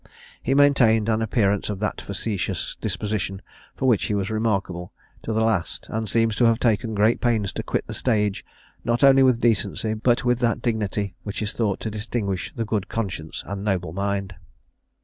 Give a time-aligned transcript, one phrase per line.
[0.41, 3.43] He maintained an appearance of that facetious disposition
[3.75, 7.53] for which he was remarkable, to the last; and seems to have taken great pains
[7.53, 8.43] to quit the stage,
[8.83, 12.89] not only with decency, but with that dignity which is thought to distinguish the good
[12.89, 14.33] conscience and the noble mind.